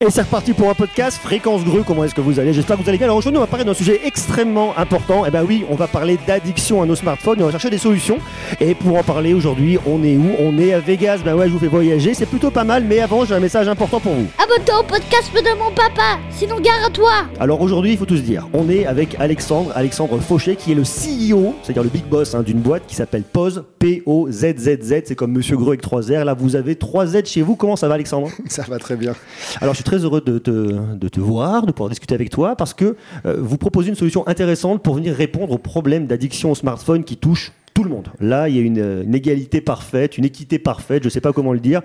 [0.00, 1.82] Et c'est reparti pour un podcast Fréquence Grue.
[1.82, 2.52] Comment est-ce que vous allez?
[2.52, 3.08] J'espère que vous allez bien.
[3.08, 5.26] Alors aujourd'hui, on va parler d'un sujet extrêmement important.
[5.26, 7.78] Et ben oui, on va parler d'addiction à nos smartphones et on va chercher des
[7.78, 8.18] solutions.
[8.60, 10.36] Et pour en parler aujourd'hui, on est où?
[10.38, 11.18] On est à Vegas.
[11.24, 12.14] Ben ouais, je vous fais voyager.
[12.14, 12.84] C'est plutôt pas mal.
[12.84, 14.26] Mais avant, j'ai un message important pour vous.
[14.40, 17.10] Abonne-toi au podcast de mon papa, sinon gare à toi.
[17.40, 18.46] Alors aujourd'hui, il faut tout se dire.
[18.52, 22.44] On est avec Alexandre, Alexandre Fauché, qui est le CEO, c'est-à-dire le big boss hein,
[22.44, 25.02] d'une boîte qui s'appelle Pose, P-O-Z-Z-Z.
[25.06, 26.24] C'est comme Monsieur Greux avec 3 R.
[26.24, 27.56] Là, vous avez 3 Z chez vous.
[27.56, 28.28] Comment ça va, Alexandre?
[28.48, 29.14] Ça va très bien.
[29.60, 32.56] Alors, je suis très heureux de te, de te voir, de pouvoir discuter avec toi,
[32.56, 36.54] parce que euh, vous proposez une solution intéressante pour venir répondre aux problèmes d'addiction au
[36.54, 38.08] smartphone qui touchent tout le monde.
[38.20, 41.32] Là, il y a une, une égalité parfaite, une équité parfaite, je ne sais pas
[41.32, 41.80] comment le dire.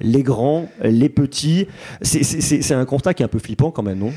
[0.00, 1.66] Les grands, les petits.
[2.02, 4.12] C'est un constat qui est un peu flippant quand même, non?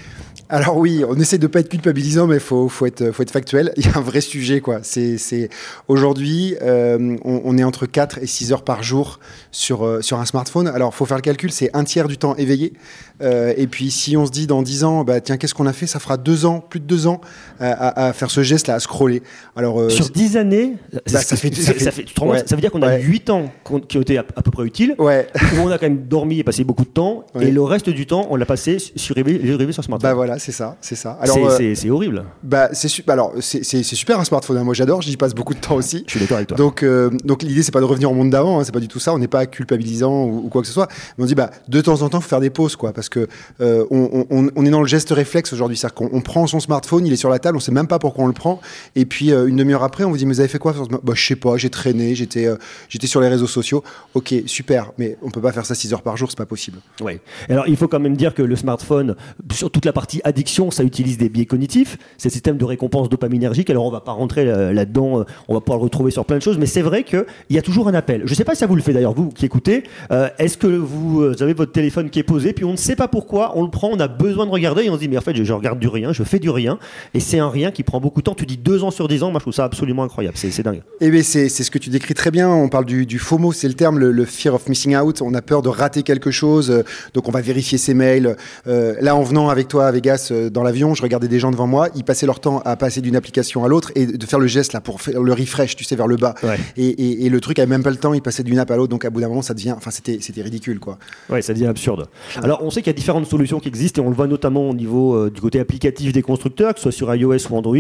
[0.52, 3.72] Alors oui, on essaie de pas être culpabilisant, mais faut faut être faut être factuel.
[3.78, 4.80] Il y a un vrai sujet quoi.
[4.84, 5.50] C'est c'est
[5.88, 9.20] aujourd'hui, euh, on, on est entre 4 et 6 heures par jour
[9.52, 10.68] sur euh, sur un smartphone.
[10.68, 12.74] Alors faut faire le calcul, c'est un tiers du temps éveillé.
[13.22, 15.74] Euh, et puis si on se dit dans 10 ans, bah tiens, qu'est-ce qu'on a
[15.74, 17.22] fait Ça fera deux ans, plus de deux ans
[17.60, 19.22] à, à- faire ce geste là, à scroller.
[19.56, 22.44] Alors euh, Sur 10 années, Bah, ça fait- ça fait- ça fait- ouais.
[22.46, 23.02] ça veut dire qu'on a Ouais.
[23.02, 23.52] 8 ans
[23.88, 25.28] qui ont été à, à peu près utiles, ouais.
[25.56, 27.48] où on a quand même dormi et passé beaucoup de temps, Ouais.
[27.48, 30.14] et le reste du temps, on l'a passé sur rêver sur Bah smartphone.
[30.16, 31.18] voilà, c'est ça, c'est ça.
[31.22, 32.24] Alors C'est- euh, c'est c'est horrible.
[32.44, 34.58] bah c'est alors super un smartphone.
[34.58, 34.64] hein.
[34.64, 36.04] Moi j'adore, j'y passe beaucoup de temps aussi.
[36.08, 36.58] Je suis d'accord avec toi.
[36.58, 38.88] Donc, euh, donc l'idée, c'est pas de revenir au monde d'avant, hein, c'est pas du
[38.88, 39.14] tout ça.
[39.14, 40.88] On n'est pas culpabilisant ou, ou quoi que ce soit.
[41.18, 43.28] Mais on dit, bah, de temps en temps, faut faire des pauses, quoi, parce que
[43.62, 45.78] euh, on, on- on est dans le geste réflexe aujourd'hui.
[45.78, 48.00] C'est-à-dire qu'on on prend son smartphone, il est sur la table, on sait même pas
[48.00, 48.60] pourquoi on le prend.
[48.96, 50.82] Et puis euh, une demi-heure après, on vous dit, mais vous avez fait quoi sur
[50.84, 52.56] ce smartphone Bah, je sais pas, j'ai traîné, j'étais, euh,
[52.90, 53.84] j'étais sur les réseaux sociaux.
[54.14, 56.80] Ok, super, mais on peut pas faire ça 6 heures par jour, c'est pas possible.
[57.02, 57.20] Ouais.
[57.50, 59.16] Alors, il faut quand même dire que le smartphone,
[59.54, 63.10] sur toute la partie addiction, ça utilise des biais cognitifs, c'est le système de récompense
[63.10, 63.70] dopaminergique.
[63.70, 66.38] Alors, on va pas rentrer euh, là-dedans, euh, on va pouvoir le retrouver sur plein
[66.38, 68.24] de choses, mais c'est vrai qu'il y a toujours un appel.
[68.26, 69.84] Je sais pas si ça vous le fait d'ailleurs, vous qui écoutez.
[70.12, 73.08] Euh, Est-ce que vous avez votre téléphone qui est posé, puis on ne sait pas
[73.08, 75.22] pourquoi, on le prend, on a besoin de regarder, et on se dit, mais en
[75.22, 76.80] fait, je, regarde du rien, je fais du rien,
[77.14, 78.36] et c'est un rien qui prend beaucoup de temps.
[78.36, 80.82] Tu dis deux ans sur dix ans, moi je trouve ça absolument incroyable, c'est dingue.
[81.02, 82.50] Eh bien, c'est ce que tu décris très bien.
[82.50, 85.22] On parle du, du FOMO, c'est le terme, le, fear of missing out.
[85.22, 86.84] On a peur de rater quelque chose,
[87.14, 88.36] donc on va vérifier ses mails.
[88.66, 91.66] Là, en venant avec toi à Vegas euh, dans l'avion, je regardais des gens devant
[91.66, 91.88] moi.
[91.96, 94.74] Ils passaient leur temps à passer d'une application à l'autre et de faire le geste
[94.74, 96.36] là pour faire le refresh, tu sais, vers le bas.
[96.44, 96.58] Ouais.
[96.78, 98.14] Et, et- et le truc avait même pas le temps.
[98.14, 100.20] Ils passaient d'une app à l'autre, donc à bout d'un moment, ça devient, enfin, c'était
[100.22, 101.00] c'était ridicule, quoi.
[101.30, 102.08] Ouais, ça devient absurde.
[102.44, 104.70] Alors, on sait qu'il y a différentes solutions qui existent et on le voit notamment
[104.70, 107.78] au niveau euh, du côté applicatif des constructeurs, que ce soit sur iOS ou Android.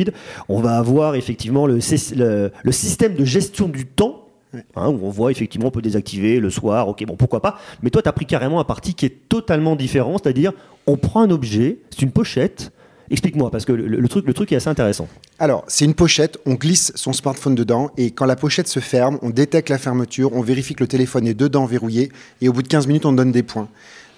[0.50, 4.21] On va avoir effectivement le, sy- le- le système de gestion du temps.
[4.54, 7.90] Hein, où on voit effectivement on peut désactiver le soir, ok bon pourquoi pas, mais
[7.90, 10.54] toi tu as pris carrément un parti qui est totalement différent, c'est-à-dire
[10.88, 12.72] on prend un objet, c'est une pochette,
[13.12, 15.08] explique-moi parce que le, truc, le truc est assez intéressant.
[15.38, 19.20] Alors, c'est une pochette, on glisse son smartphone dedans et quand la pochette se ferme,
[19.22, 22.64] on détecte la fermeture, on vérifie que le téléphone est dedans verrouillé et au bout
[22.64, 23.68] de 15 minutes, on donne des points.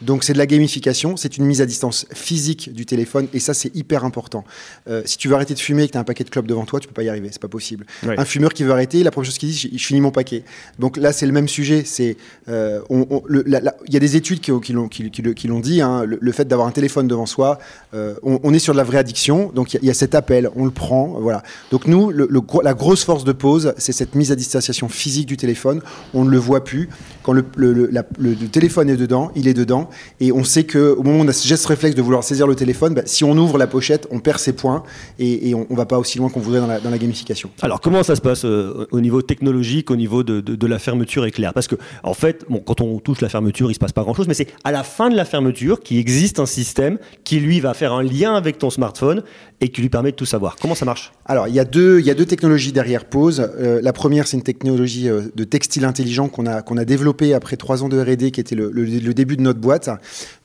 [0.06, 3.54] Donc c'est de la gamification, c'est une mise à distance physique du téléphone et ça
[3.54, 4.44] c'est hyper important.
[4.90, 6.48] Euh, si tu veux arrêter de fumer et que tu as un paquet de clopes
[6.48, 7.86] devant toi, tu peux pas y arriver, c'est pas possible.
[8.06, 8.20] Ouais.
[8.20, 10.44] Un fumeur qui veut arrêter, la première chose qu'il dit, je, je finis mon paquet.
[10.80, 12.18] Donc là c'est le même sujet, c'est
[12.50, 15.22] euh, on- on- il y a des études qui, qui l'ont qui, qui
[15.62, 17.60] dit, hein, le, le fait d'avoir un téléphone devant soi,
[17.94, 19.92] euh, on, on est sur de la vraie addiction, donc il y a- il y,
[19.92, 21.44] a cet appel, on le prend, voilà.
[21.72, 25.28] Donc nous, le, le la grosse force de pause, c'est cette mise à distanciation physique
[25.28, 25.82] du téléphone.
[26.14, 26.90] On ne le voit plus.
[27.24, 29.90] Quand le, la- le- le téléphone est dedans, il est dedans,
[30.20, 32.48] et on sait que au moment où on a ce geste réflexe de vouloir saisir
[32.48, 34.84] le téléphone, bah, si on ouvre la pochette, on perd ses points,
[35.20, 37.50] et, on, on va pas aussi loin qu'on voudrait dans la, gamification.
[37.62, 41.54] Alors comment ça se passe euh, au niveau technologique, au niveau de, la fermeture éclair?
[41.54, 44.28] Parce que en fait, bon, quand on touche la fermeture, il se passe pas grand-chose,
[44.28, 47.74] mais c'est à la fin de la fermeture qu'il existe un système qui lui va
[47.74, 49.24] faire un lien avec ton smartphone
[49.64, 50.58] et qui lui permet de tout savoir.
[50.62, 51.14] Comment ça marche?
[51.26, 53.50] Alors, il y, a deux, y a deux technologies derrière Pause.
[53.58, 57.34] Euh, la première, c'est une technologie euh, de textile intelligent qu'on a, qu'on a développée
[57.34, 58.70] après trois ans de R&D, qui était le,
[59.14, 59.90] début de notre boîte.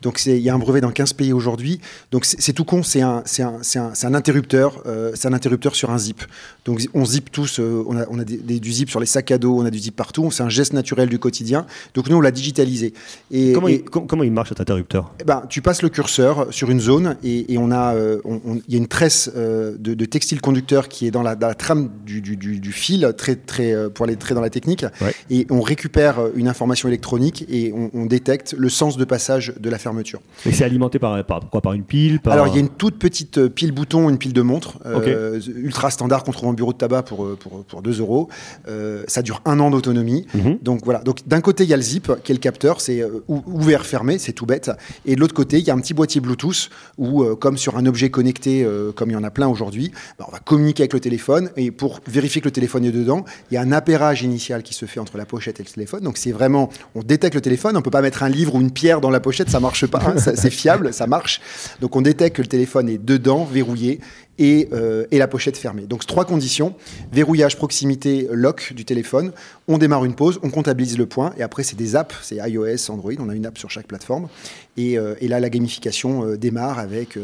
[0.02, 1.80] Donc, il y a un brevet dans 15 pays aujourd'hui.
[2.12, 4.82] Donc, c'est tout con, c'est un, un, un, un interrupteur.
[4.86, 6.22] euh, c'est un interrupteur sur un zip.
[6.68, 9.06] Donc, on zip tous, euh, on a, on a des- des- du zip sur les
[9.06, 10.30] sacs à dos, on a du zip partout.
[10.30, 11.64] C'est un geste naturel du quotidien.
[11.94, 12.92] Donc, nous, on l'a digitalisé.
[13.30, 15.14] Et, comment, et- il, com- comment il marche cet interrupteur?
[15.18, 18.20] Eh ben, tu passes le curseur sur une zone et, et on a, euh,
[18.68, 21.48] il y a une tresse euh, de, de textile conducteur qui est dans la, dans
[21.48, 24.84] la trame du, du- du- du fil, très, très, pour aller très dans la technique.
[25.00, 25.14] Ouais.
[25.30, 29.70] Et on récupère une information électronique et on, on détecte le sens de passage de
[29.70, 30.20] la fermeture.
[30.44, 32.34] Et c'est alimenté par, par, quoi, par une pile par...
[32.34, 35.90] Alors, il y a une toute petite pile bouton, une pile de montre, euh, ultra
[35.90, 38.28] standard qu'on trouve en bureau de tabac pour, euh, pour, pour 2 euros.
[38.68, 40.26] Euh, ça dure un an d'autonomie.
[40.34, 40.58] Mhm.
[40.62, 40.98] Donc voilà.
[41.00, 43.42] Donc d'un côté, il y a le zip, qui est le capteur, c'est euh, ou-
[43.46, 44.70] ouvert, fermé, c'est tout bête.
[45.06, 46.68] Et de l'autre côté, il y a un petit boîtier Bluetooth
[46.98, 49.92] où, euh, comme sur un objet connecté, euh, comme il y en a plein aujourd'hui,
[50.18, 51.50] bah, on va communiquer avec le téléphone.
[51.56, 54.74] Et pour vérifier que le téléphone est dedans, il y a un appairage initial qui
[54.74, 56.02] se fait entre la pochette et le téléphone.
[56.02, 57.76] Donc c'est vraiment, on détecte le téléphone.
[57.76, 60.00] On peut pas mettre un livre ou une pierre dans la pochette, ça marche pas.
[60.06, 61.40] hein, c'est fiable, ça marche.
[61.80, 64.00] Donc on détecte que le téléphone est dedans, verrouillé.
[64.40, 65.82] Et, euh, et la pochette fermée.
[65.82, 66.74] Donc trois conditions
[67.12, 69.32] verrouillage, proximité, lock du téléphone.
[69.66, 72.90] On démarre une pause, on comptabilise le point, et après c'est des apps, c'est iOS,
[72.90, 74.28] Android, on a une app sur chaque plateforme.
[74.76, 77.18] Et, euh, là la gamification euh, démarre avec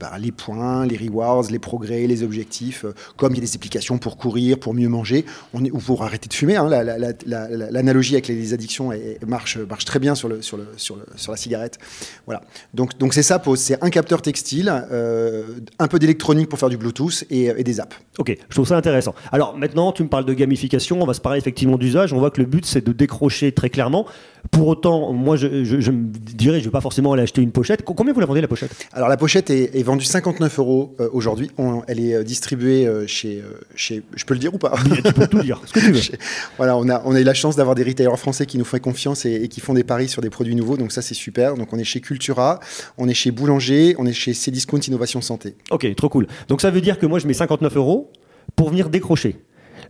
[0.00, 2.84] bah, les points, les rewards, les progrès, les objectifs.
[3.16, 5.24] comme il y a des applications pour courir, pour mieux manger,
[5.54, 6.56] ou pour arrêter de fumer.
[6.56, 8.90] hein, la- la- la- la- la- L'analogie avec les, addictions
[9.26, 11.78] marche, très bien sur, la cigarette.
[12.26, 12.42] Voilà.
[12.74, 17.24] Donc c'est ça pause, c'est un capteur textile, un peu d'électronique pour faire du Bluetooth
[17.30, 17.96] et, et des apps.
[18.18, 19.14] Ok, je trouve ça intéressant.
[19.30, 22.12] Alors maintenant, tu me parles de gamification, on va se parler effectivement d'usage.
[22.12, 24.06] On voit que le but, c'est de décrocher très clairement.
[24.50, 27.40] Pour autant, moi, je, je- je me dirais, je ne vais pas forcément aller acheter
[27.40, 27.82] une pochette.
[27.84, 28.70] Co- Combien vous la vendez, la pochette?
[28.92, 31.50] Alors la pochette est, est vendue 59 euros euh, aujourd'hui.
[31.86, 33.42] Elle est euh, distribuée euh, chez,
[33.74, 34.74] chez, je peux le dire ou pas?
[35.04, 36.00] Tu peux tout dire, ce que tu veux.
[36.00, 36.18] Chez-
[36.58, 38.78] Voilà, on a, on a eu la chance d'avoir des retailers français qui nous font
[38.78, 40.76] confiance et, et qui font des paris sur des produits nouveaux.
[40.76, 41.54] Donc ça c'est super.
[41.54, 42.60] Donc on est chez Cultura,
[42.98, 45.54] on est chez Boulanger, on est chez Cdiscount Innovation Santé.
[45.70, 46.26] Ok, trop cool.
[46.48, 48.10] Donc ça veut dire que moi, je mets 59 euros
[48.56, 49.36] pour venir décrocher.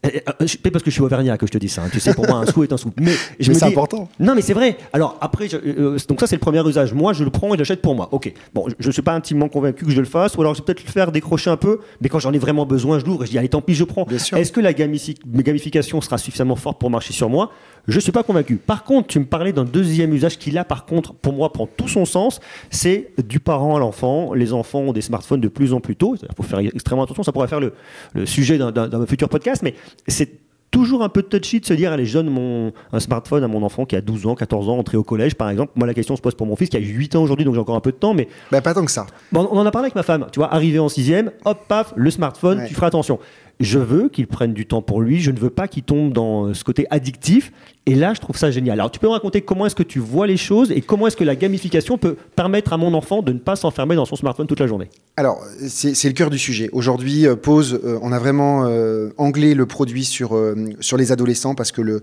[0.05, 1.83] Eh, eh, C'est parce que je suis auvergnat que je te dis ça.
[1.85, 1.89] hein.
[1.93, 2.91] Tu sais, pour moi, un sou est un sou.
[3.01, 4.09] Mais je Mais c'est dis- important.
[4.19, 4.77] Non, mais c'est vrai.
[4.93, 6.93] Alors après, je- euh, donc ça c'est le premier usage.
[6.93, 8.09] Moi, je le prends et je l'achète pour moi.
[8.13, 8.33] Ok.
[8.53, 10.65] Bon, je ne suis pas intimement convaincu que je le fasse, ou alors je vais
[10.65, 11.79] peut-être le faire décrocher un peu.
[12.01, 13.85] Mais quand j'en ai vraiment besoin, je l'ouvre et je dis allez, tant pis, je
[13.85, 14.07] prends.
[14.11, 17.53] Est-ce que la gamifi- gamification sera suffisamment forte pour marcher sur moi?
[17.89, 18.57] Je suis pas convaincu.
[18.57, 21.67] Par contre, tu me parlais d'un deuxième usage qui là, par contre, pour moi, prend
[21.67, 22.39] tout son sens.
[22.71, 24.35] C'est du parent à l'enfant.
[24.35, 26.15] Les enfants ont des smartphones de plus en plus tôt.
[26.21, 27.23] Il faut faire extrêmement attention.
[27.25, 27.73] Ça pourrait faire le,
[28.15, 29.75] le sujet d'un- futur podcast, mais
[30.07, 30.31] c'est
[30.71, 33.63] toujours un peu touchy de se dire allez je donne mon, un smartphone à mon
[33.63, 35.73] enfant qui a 12 ans, 14 ans, entré au collège par exemple.
[35.77, 37.61] Moi la question se pose pour mon fils qui a 8 ans aujourd'hui donc j'ai
[37.61, 39.05] encore un peu de temps mais Bah, pas tant que ça.
[39.33, 41.93] bon, on en a parlé avec ma femme, tu vois, arrivé en sixième, hop paf,
[41.95, 42.69] le smartphone, Ouais.
[42.69, 43.19] tu feras attention.
[43.61, 46.53] Je veux qu'il prenne du temps pour lui, je ne veux pas qu'il tombe dans
[46.55, 47.53] ce côté addictif
[47.87, 48.79] et là je trouve ça génial.
[48.79, 51.17] Alors tu peux me raconter comment est-ce que tu vois les choses et comment est-ce
[51.17, 54.47] que la gamification peut permettre à mon enfant de ne pas s'enfermer dans son smartphone
[54.47, 54.89] toute la journée?
[55.19, 56.71] Alors, c'est le cœur du sujet.
[56.73, 61.13] Aujourd'hui, euh, Pause, euh, on a vraiment euh, anglais le produit sur, euh, sur les
[61.13, 62.03] adolescents parce que le,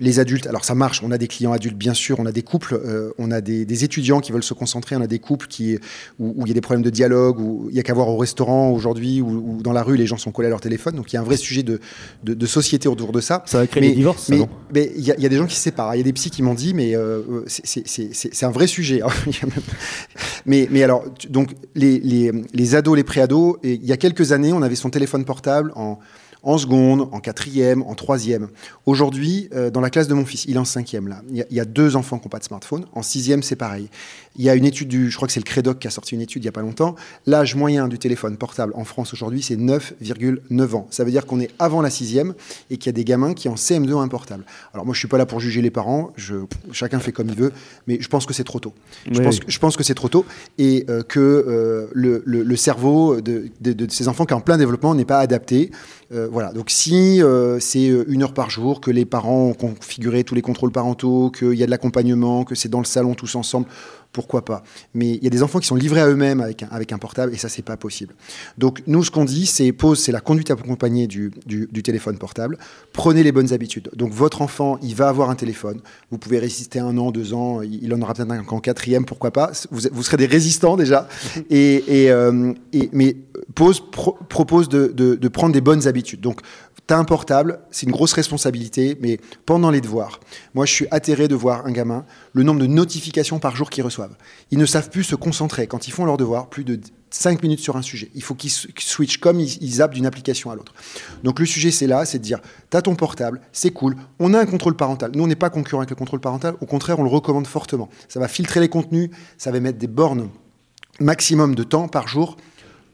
[0.00, 2.42] les adultes, alors ça marche, on a des clients adultes, bien sûr, on a des
[2.42, 2.80] couples,
[3.18, 5.78] on a des, des étudiants qui veulent se concentrer, on a des couples qui,
[6.18, 8.16] où, il y a des problèmes de dialogue, où il y a qu'à voir au
[8.16, 10.96] restaurant aujourd'hui, ou dans la rue, les gens sont collés à leur téléphone.
[10.96, 11.78] Donc, il y a un vrai sujet de,
[12.24, 13.42] de, de société autour de ça.
[13.46, 14.48] Ça va créer Mais- des divorces, ça, non?
[14.74, 15.94] mais y, y a des gens qui se séparent.
[15.94, 19.02] Il y a des psys qui m'ont dit, mais euh, euh, c'est- un vrai sujet.
[19.02, 19.08] hein.
[20.46, 24.52] Mais, mais alors, donc, les, les, les ados, les pré-ados, il y a quelques années,
[24.52, 25.98] on avait son téléphone portable en,
[26.42, 28.48] en seconde, en quatrième, en troisième.
[28.86, 31.22] Aujourd'hui, euh, dans la classe de mon fils, il est en cinquième là.
[31.30, 32.84] Il y, a, il y a deux enfants qui n'ont pas de smartphone.
[32.94, 33.88] En sixième, c'est pareil.
[34.36, 36.14] Il y a une étude du, je crois que c'est le Crédoc qui a sorti
[36.14, 36.94] une étude il y a pas longtemps.
[37.26, 40.86] L'âge moyen du téléphone portable en France aujourd'hui, c'est 9,9 ans.
[40.90, 42.34] Ça veut dire qu'on est avant la sixième
[42.70, 44.44] et qu'il y a des gamins qui en CM2 ont un portable.
[44.72, 46.12] Alors moi, je suis pas là pour juger les parents.
[46.16, 46.36] Je,
[46.72, 47.52] chacun fait comme il veut,
[47.86, 48.72] mais je pense que c'est trop tôt.
[49.10, 49.24] Je, Oui.
[49.24, 50.24] pense, que- je pense que c'est trop tôt
[50.58, 54.36] et euh, que euh, le, le- le cerveau de, de- de ces enfants qui est
[54.36, 55.70] en plein développement n'est pas adapté.
[56.12, 56.50] Euh, voilà.
[56.52, 60.34] Donc si euh, c'est euh, une heure par jour, que les parents ont configuré tous
[60.34, 63.66] les contrôles parentaux, qu'il y a de l'accompagnement, que c'est dans le salon tous ensemble,
[64.12, 64.62] pourquoi pas
[64.94, 66.98] Mais il y a des enfants qui sont livrés à eux-mêmes avec un, avec un
[66.98, 68.14] portable et ça, c'est pas possible.
[68.58, 72.18] Donc nous, ce qu'on dit, c'est pause, c'est la conduite accompagnée du, du, du téléphone
[72.18, 72.58] portable.
[72.92, 73.90] Prenez les bonnes habitudes.
[73.96, 75.80] Donc votre enfant, il va avoir un téléphone.
[76.10, 77.62] Vous pouvez résister un an, deux ans.
[77.62, 79.50] Il en aura peut-être un quatrième, pourquoi pas.
[79.70, 81.08] Vous, vous serez des résistants déjà.
[81.50, 83.16] et, et, euh, et- mais
[83.54, 86.20] pause pro- propose de, de- de prendre des bonnes habitudes.
[86.20, 86.40] Donc
[86.86, 90.20] tu as un portable, c'est une grosse responsabilité, mais pendant les devoirs,
[90.54, 93.84] moi je suis atterré de voir un gamin, le nombre de notifications par jour qu'ils
[94.50, 96.80] Ils ne savent plus se concentrer quand ils font leurs devoirs, plus de
[97.10, 98.10] 5 minutes sur un sujet.
[98.14, 100.72] Il faut qu'ils switchent comme ils, ils d'une application à l'autre.
[101.24, 102.40] Donc le sujet c'est là, c'est de dire,
[102.70, 105.12] tu as ton portable, c'est cool, on a un contrôle parental.
[105.14, 107.88] Nous on n'est pas concurrent avec le contrôle parental, au contraire on le recommande fortement.
[108.08, 110.28] Ça va filtrer les contenus, ça va mettre des bornes
[111.00, 112.36] maximum de temps par jour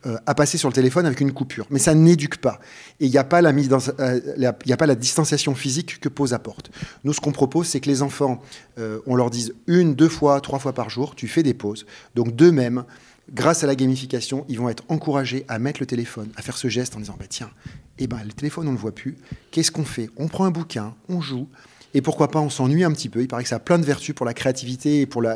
[0.07, 1.67] euh, à passer sur le téléphone avec une coupure.
[1.71, 2.61] Mais ça n'éduque pas.
[3.01, 6.71] Et il n'y a, pas la euh, a pas la distanciation physique que pose apporte.
[7.03, 8.41] Nous, ce qu'on propose, c'est que les enfants,
[8.79, 11.85] euh, on leur dise une, deux fois, trois fois par jour, tu fais des pauses.
[12.15, 12.85] Donc d'eux-mêmes,
[13.33, 16.69] grâce à la gamification, ils vont être encouragés à mettre le téléphone, à faire ce
[16.69, 17.51] geste en disant, bah, tiens,
[17.99, 19.17] eh ben, le téléphone, on ne le voit plus.
[19.51, 20.11] Qu'est-ce qu'on fait?
[20.17, 21.49] On prend un bouquin, on joue.
[21.99, 23.23] Et pourquoi pas, on s'ennuie un petit peu.
[23.23, 25.35] Il paraît que ça a plein de vertus pour la créativité et pour la,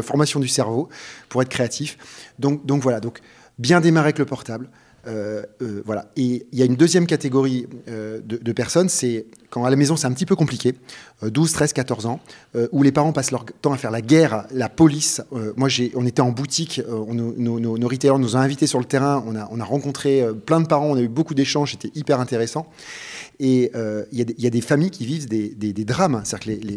[0.00, 0.88] formation du cerveau,
[1.28, 1.98] pour être créatif.
[2.38, 3.20] Donc, voilà, donc
[3.58, 4.70] bien démarrer avec le portable.
[5.06, 6.06] Euh, euh, voilà.
[6.16, 9.94] Et il y a une deuxième catégorie euh, de, personnes, c'est quand à la maison
[9.94, 10.74] c'est un petit peu compliqué,
[11.22, 12.20] 12, 13, 14 ans,
[12.56, 15.22] euh, où les parents passent leur temps à faire la guerre, la police.
[15.32, 18.84] Euh, moi, on était en boutique, euh, nos, nos, retailers nous ont invités sur le
[18.84, 21.98] terrain, on a, on a rencontré plein de parents, on a eu beaucoup d'échanges, c'était
[21.98, 22.66] hyper intéressant.
[23.38, 23.70] Et
[24.12, 26.22] il y, a des- familles qui vivent des, des- des drames,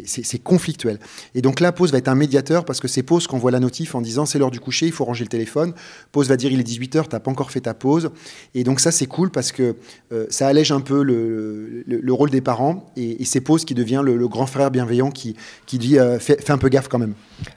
[0.05, 0.99] c'est conflictuel.
[1.33, 3.59] Et donc là, Pause va être un médiateur parce que c'est Pause qu'on voit la
[3.61, 5.73] notif en disant c'est l'heure du coucher, il faut ranger le téléphone.
[6.11, 8.09] Pause va dire il est 18h, t'as pas encore fait ta pause.
[8.55, 9.75] Et donc ça, c'est cool parce que
[10.29, 13.73] ça allège un peu le, le- le rôle des parents et, et c'est Pause qui
[13.73, 17.13] devient le grand frère bienveillant qui, qui dit euh, fais, un peu gaffe quand même.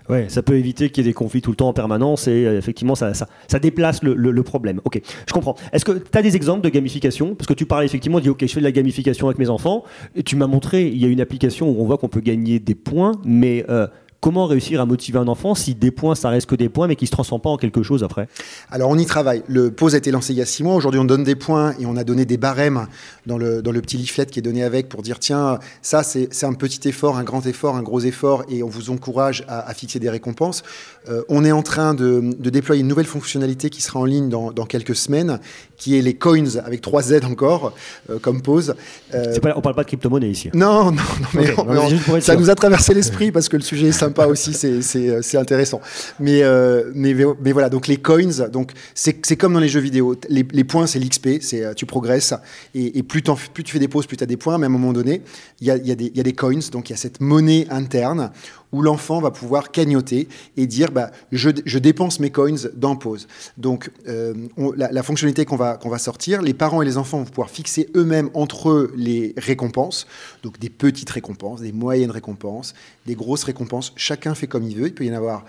[0.08, 2.46] Ouais, ça peut éviter qu'il y ait des conflits tout le temps en permanence et
[2.46, 4.80] euh, effectivement ça, ça, ça déplace le, le- le problème.
[4.84, 5.54] Ok, je comprends.
[5.72, 7.34] Est-ce que tu as des exemples de gamification?
[7.34, 9.48] Parce que tu parles effectivement, tu dis ok, je fais de la gamification avec mes
[9.48, 12.20] enfants et tu m'as montré, il y a une application où on voit qu'on peut
[12.20, 13.86] gagner des points, mais euh,
[14.22, 16.96] comment réussir à motiver un enfant si des points ça reste que des points mais
[16.96, 18.28] qui se transforment pas en quelque chose après?
[18.70, 19.42] Alors on y travaille.
[19.48, 20.74] Le pause a été lancé il y a six mois.
[20.74, 22.86] Aujourd'hui, on donne des points et on a donné des barèmes
[23.26, 26.28] dans le, dans le petit leaflet qui est donné avec pour dire tiens, ça c'est
[26.30, 29.68] c'est un petit effort, un grand effort, un gros effort et on vous encourage à,
[29.68, 30.62] à fixer des récompenses.
[31.08, 34.28] Euh, on est en train de, de déployer une nouvelle fonctionnalité qui sera en ligne
[34.28, 35.40] dans, dans quelques semaines,
[35.76, 37.74] qui est les coins avec 3 Z encore,
[38.10, 38.74] euh, comme pause.
[39.14, 40.50] Euh, pas, On parle pas de crypto-monnaie ici.
[40.54, 43.92] non, non, non, mais, non, ça nous a traversé l'esprit parce que le sujet est
[43.92, 45.80] sympa aussi, c'est- c'est intéressant.
[46.20, 50.14] Mais, euh, mais, mais voilà, donc les coins, donc c'est comme dans les jeux vidéo.
[50.28, 52.34] Les, les points, c'est l'XP, c'est euh, tu progresses
[52.74, 53.32] et, et plus, tu
[53.72, 54.56] fais des pauses, plus tu as des points.
[54.58, 55.22] Mais à un moment donné,
[55.60, 58.30] il y a, y a des coins, donc il y a cette monnaie interne
[58.72, 63.28] où l'enfant va pouvoir cagnoter et dire bah, je, je dépense mes coins dans pause.
[63.58, 64.34] Donc euh,
[64.76, 67.50] la, la fonctionnalité qu'on va, qu'on va sortir, les parents et les enfants vont pouvoir
[67.50, 70.06] fixer eux-mêmes entre eux les récompenses,
[70.42, 72.74] donc des petites récompenses, des moyennes récompenses,
[73.06, 73.92] des grosses récompenses.
[73.96, 75.44] Chacun fait comme il veut, il peut y en avoir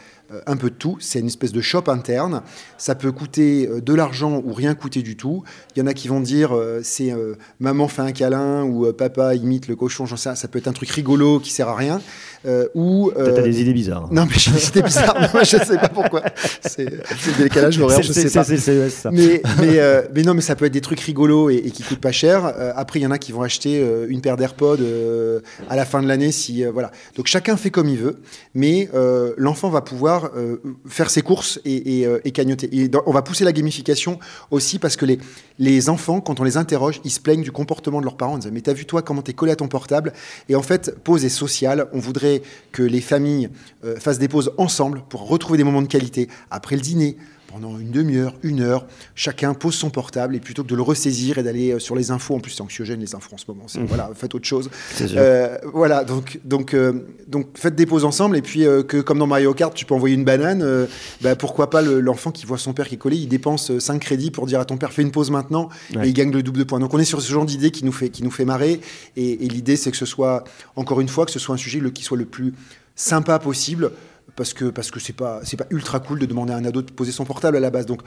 [0.47, 0.97] un peu de tout.
[0.99, 2.41] C'est une espèce de shop interne.
[2.77, 5.43] Ça peut coûter euh, de l'argent ou rien coûter du tout.
[5.75, 8.85] Il y en a qui vont dire euh, c'est euh, maman fait un câlin ou
[8.85, 10.35] euh, papa imite le cochon, j'en sais rien.
[10.35, 12.01] Ça peut être un truc rigolo qui sert à rien.
[12.45, 14.11] Euh, ou T'as euh, des idées bizarres.
[14.11, 15.15] non, mais c'était bizarre.
[15.33, 16.23] Non, je sais pas pourquoi.
[16.61, 18.43] C'est le décalage horaire, je sais pas.
[18.89, 19.11] ça.
[19.11, 21.83] Mais, mais, euh, mais non, mais ça peut être des trucs rigolos et, et qui
[21.83, 22.45] coûtent pas cher.
[22.45, 25.75] Euh, après, il y en a qui vont acheter euh, une paire d'AirPods euh, à
[25.75, 26.31] la fin de l'année.
[26.33, 26.91] Si, euh, voilà.
[27.15, 28.17] Donc chacun fait comme il veut,
[28.53, 32.69] mais euh, l'enfant va pouvoir euh, faire ses courses et, et, euh, et cagnoter.
[33.05, 34.19] On va pousser la gamification
[34.51, 35.19] aussi parce que les,
[35.59, 38.37] les enfants, quand on les interroge, ils se plaignent du comportement de leurs parents.
[38.37, 40.13] Ils disent, mais t'as vu toi comment t'es collé à ton portable?
[40.49, 41.87] Et en fait, pause est sociale.
[41.93, 43.49] On voudrait que les familles
[43.83, 47.17] euh, fassent des pauses ensemble pour retrouver des moments de qualité après le dîner,
[47.53, 51.37] pendant une demi-heure, une heure, chacun pose son portable et plutôt que de le ressaisir
[51.37, 53.65] et d'aller euh, sur les infos, en plus c'est anxiogène les infos en ce moment,
[53.67, 54.71] c'est- voilà, faites autre chose.
[55.01, 56.93] Euh, voilà, donc, donc, euh,
[57.27, 59.93] donc faites des pauses ensemble et puis euh, que comme dans Mario Kart, tu peux
[59.93, 60.87] envoyer une banane,
[61.21, 63.99] bah, pourquoi pas le- l'enfant qui voit son père qui est collé, il dépense 5
[64.01, 66.07] crédits pour dire à ton père fais une pause maintenant Ouais.
[66.07, 66.79] et il gagne le double de points.
[66.79, 68.81] Donc on est sur ce genre d'idée qui nous fait, qui nous fait marrer
[69.15, 70.43] et, et l'idée c'est que ce soit,
[70.75, 72.55] encore une fois, que ce soit un sujet le, qui soit le plus
[72.95, 73.91] sympa possible
[74.35, 76.81] parce que parce que c'est pas c'est pas ultra cool de demander à un ado
[76.81, 77.85] de poser son portable à la base.
[77.85, 78.01] Donc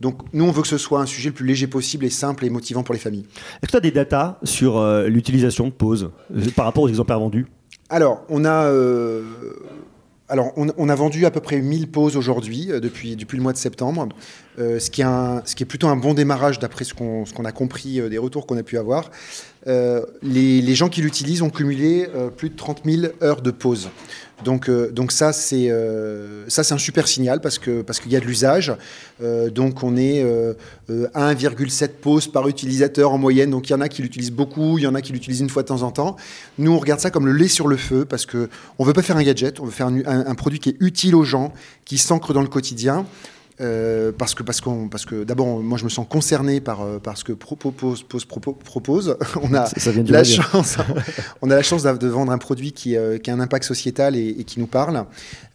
[0.00, 2.44] donc nous on veut que ce soit un sujet le plus léger possible et simple
[2.44, 3.26] et motivant pour les familles.
[3.62, 6.88] Est-ce que tu as des datas sur euh, l'utilisation de pause euh, par rapport aux
[6.88, 7.46] exemplaires vendus?
[7.88, 9.22] Alors on a euh,
[10.28, 13.52] alors on, on a vendu à peu près 1000 pauses aujourd'hui depuis depuis le mois
[13.52, 14.08] de septembre,
[14.58, 17.44] ce qui est un ce qui est plutôt un bon démarrage d'après ce qu'on qu'on
[17.44, 19.10] a compris des retours qu'on a pu avoir.
[19.66, 23.90] Euh, les, gens qui l'utilisent ont cumulé euh, plus de 30 000 heures de pause.
[24.42, 28.24] Donc, euh, donc ça, c'est un super signal parce que parce qu'il y a de
[28.24, 28.72] l'usage.
[29.20, 30.24] Donc, on est
[31.12, 33.50] à 1,7 pauses par utilisateur en moyenne.
[33.50, 35.50] Donc, il y en a qui l'utilisent beaucoup, il y en a qui l'utilisent une
[35.50, 36.16] fois de temps en temps.
[36.58, 38.48] Nous, on regarde ça comme le lait sur le feu parce que
[38.78, 41.24] on veut pas faire un gadget, on veut faire un produit qui est utile aux
[41.24, 41.52] gens,
[41.84, 43.04] qui s'ancre dans le quotidien.
[43.60, 46.98] Euh, parce que, parce qu'on, parce que d'abord, moi, je me sens concerné par, euh,
[46.98, 49.16] par ce que propose, propose, propose, propose.
[49.42, 50.78] On a Ça- ça la chance,
[51.42, 54.16] on a la chance de vendre un produit qui, euh, qui a un impact sociétal
[54.16, 55.04] et, et qui nous parle.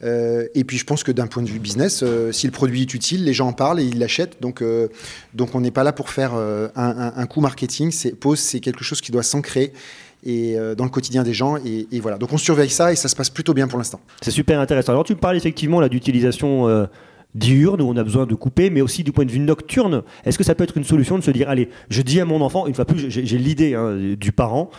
[0.03, 2.93] Euh, et puis, je pense que d'un point de vue business, si le produit est
[2.93, 4.39] utile, les gens en parlent et ils l'achètent.
[4.41, 4.63] Donc,
[5.33, 7.91] donc, on n'est pas là pour faire un, un- un coup marketing.
[7.91, 9.74] C'est, pause, c'est quelque chose qui doit s'ancrer
[10.24, 11.57] et dans le quotidien des gens.
[11.65, 12.17] Et, et voilà.
[12.17, 14.00] Donc, on surveille ça et ça se passe plutôt bien pour l'instant.
[14.21, 14.91] C'est super intéressant.
[14.91, 16.85] Alors tu me parles effectivement là d'utilisation euh,
[17.35, 20.01] diurne où on a besoin de couper, mais aussi du point de vue nocturne.
[20.23, 22.41] Est-ce que ça peut être une solution de se dire, allez, je dis à mon
[22.41, 24.71] enfant, une fois plus, j'ai l'idée hein, du parent,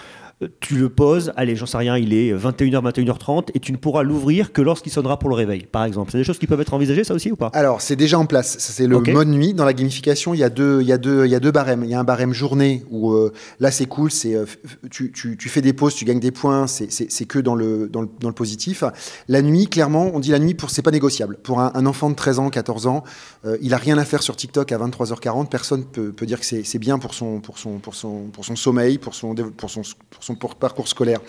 [0.60, 4.02] tu le poses, allez, j'en sais rien, il est 21h, 21h30, et tu ne pourras
[4.02, 6.10] l'ouvrir que lorsqu'il sonnera pour le réveil, par exemple.
[6.12, 7.50] C'est des choses qui peuvent être envisagées, ça aussi, ou pas?
[7.54, 8.56] Alors, c'est déjà en place.
[8.58, 9.54] C'est le mode nuit.
[9.54, 11.52] Dans la gamification, il y a deux, il y a deux, il y a deux
[11.52, 11.84] barèmes.
[11.84, 14.10] Il y a un barème journée où euh, là, c'est cool.
[14.10, 14.44] C'est euh,
[14.90, 16.66] tu, tu, tu fais des pauses, tu gagnes des points.
[16.66, 18.84] C'est, que dans le, dans, le, dans le positif.
[19.28, 21.38] La nuit, clairement, on dit la nuit pour c'est pas négociable.
[21.42, 23.04] Pour un, un enfant de 13 ans, 14 ans,
[23.46, 25.48] euh, il a rien à faire sur TikTok à 23h40.
[25.48, 28.54] Personne peut, peut dire que c'est, bien pour son, pour son, pour son, pour son
[28.54, 31.20] sommeil, pour son, dév- pour son, pour son pour- parcours scolaire.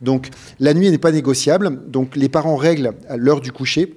[0.00, 0.28] Donc,
[0.60, 1.82] la nuit n'est pas négociable.
[1.88, 3.94] Donc, les parents règlent à l'heure du coucher.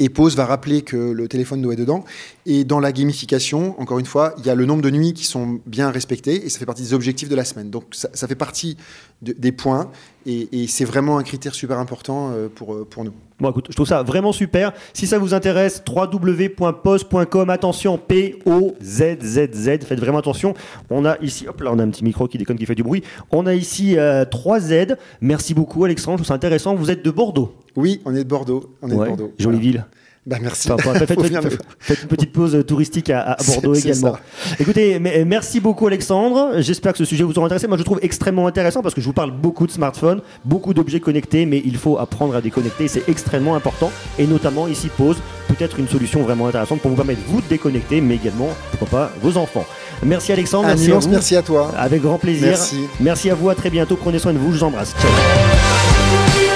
[0.00, 2.04] Et pause va rappeler que le téléphone doit être dedans.
[2.46, 5.24] Et dans la gamification, encore une fois, il y a le nombre de nuits qui
[5.24, 7.68] sont bien respectées et ça fait partie des objectifs de la semaine.
[7.68, 8.76] Donc ça fait partie
[9.22, 9.90] de- des points
[10.26, 13.12] et, et c'est vraiment un critère super important euh, pour, euh, pour nous.
[13.40, 14.72] Bon, écoute, je trouve ça vraiment super.
[14.92, 17.50] Si ça vous intéresse, www.pos.com.
[17.50, 19.84] Attention, P-O-Z-Z-Z.
[19.84, 20.54] Faites vraiment attention.
[20.90, 22.82] On a ici, hop là, on a un petit micro qui déconne, qui fait du
[22.82, 23.02] bruit.
[23.30, 24.96] On a ici euh, 3 Z.
[25.20, 26.18] Merci beaucoup, Alexandre.
[26.18, 26.74] Je trouve ça intéressant.
[26.74, 27.54] Vous êtes de Bordeaux?
[27.76, 28.74] Oui, on est de Bordeaux.
[28.82, 29.32] On est Ouais, de Bordeaux.
[29.38, 29.58] Jolie Voilà.
[29.58, 29.86] ville.
[30.28, 30.70] Bah, merci.
[30.70, 34.12] Enfin, faites, une petite pause touristique à, à Bordeaux également.
[34.12, 34.54] ça.
[34.60, 36.50] Écoutez, mais- merci beaucoup Alexandre.
[36.58, 37.66] J'espère que ce sujet vous aura intéressé.
[37.66, 41.00] Moi, je trouve extrêmement intéressant parce que je vous parle beaucoup de smartphones, beaucoup d'objets
[41.00, 42.88] connectés, mais il faut apprendre à déconnecter.
[42.88, 43.90] C'est extrêmement important.
[44.18, 45.16] Et notamment ici, pause,
[45.48, 49.12] peut-être une solution vraiment intéressante pour vous permettre vous de déconnecter, mais également, pourquoi pas,
[49.22, 49.64] vos enfants.
[50.02, 50.66] Merci Alexandre.
[50.68, 51.08] Un merci à vous.
[51.08, 51.72] merci à toi.
[51.76, 52.48] Avec grand plaisir.
[52.48, 52.80] Merci.
[53.00, 53.48] Merci à vous.
[53.48, 53.96] À très bientôt.
[53.96, 54.52] Prenez soin de vous.
[54.52, 54.94] Je vous embrasse.
[55.00, 56.47] Ciao.